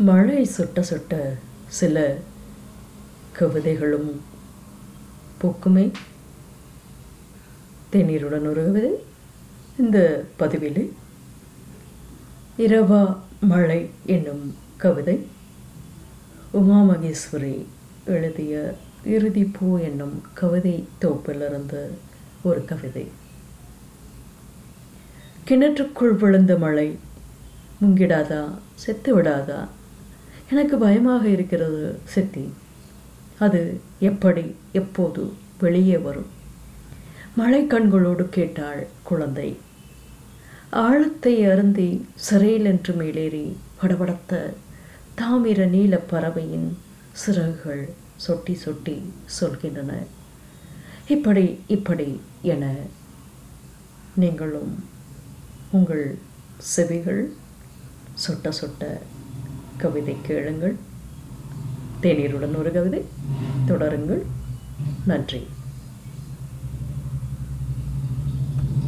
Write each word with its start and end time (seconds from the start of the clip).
மழை 0.00 0.44
சுட்ட 0.44 0.82
சுட்ட 0.82 1.36
சில 1.66 2.16
கவிதைகளும் 3.32 4.20
பூக்குமே. 5.42 5.92
தேநீருடன் 7.92 8.48
ஒரு 8.48 8.64
கவிதை 8.64 9.04
இந்த 9.78 10.24
பதிவில். 10.36 10.92
இரவா 12.58 13.16
மழை 13.40 13.90
என்னும் 14.06 14.54
கவிதை. 14.76 15.26
உமா 16.50 16.82
மகேஸ்வரி 16.82 17.66
எழுதிய 18.04 18.74
இறுதி 19.04 19.44
பூ 19.44 19.78
என்னும் 19.78 20.22
கவிதை 20.34 20.88
தொகுப்பிலிருந்து 21.00 21.88
ஒரு 22.42 22.64
கவிதை. 22.64 23.08
கிணற்றுக்குள் 25.48 26.16
விழுந்த 26.16 26.58
மழை 26.58 26.98
முங்கிடாதா 27.82 28.58
செத்து 28.74 29.22
விடாதா 29.22 29.68
எனக்கு 30.50 30.76
பயமாக 30.78 31.28
இருக்கிறது 31.28 31.82
சித்தி. 32.04 32.44
அது 33.38 33.60
எப்படி 33.98 34.44
எப்போது 34.72 35.32
வெளியே 35.60 35.98
வரும்? 35.98 36.30
மழை 37.36 37.60
கண்களோடு 37.66 38.24
கேட்டாள் 38.28 38.86
குழந்தை. 39.02 39.56
ஆழத்தை 40.70 41.34
அருந்தி 41.44 41.88
சிறையில் 42.14 42.64
என்று 42.64 42.94
மேலேறி 42.94 43.56
படபடத்த 43.82 44.40
தாமிர 45.20 45.68
நீல 45.74 45.96
பறவையின் 46.12 46.68
சிறகுகள் 47.12 47.84
சொட்டி 48.26 48.54
சொட்டி 48.64 48.96
சொல்கின்றன. 49.40 49.92
இப்படி 51.14 51.46
இப்படி 51.66 52.08
என 52.42 52.64
நீங்களும் 54.14 54.72
உங்கள் 55.70 56.18
செவிகள் 56.74 57.22
சொட்ட 58.26 58.52
சொட்ட 58.60 58.84
கவிதை 59.80 60.16
கேளுங்கள். 60.22 60.76
தேநீருடன் 62.02 62.56
ஒரு 62.56 62.72
கவிதை 62.72 63.04
தொடருங்கள். 63.66 64.22
நன்றி. 65.06 65.46